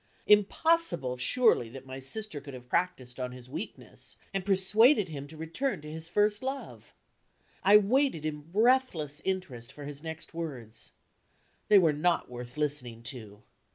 [0.25, 5.37] Impossible surely that my sister could have practiced on his weakness, and persuaded him to
[5.37, 6.95] return to his first love!
[7.63, 10.91] I waited, in breathless interest, for his next words.
[11.67, 13.43] They were not worth listening to.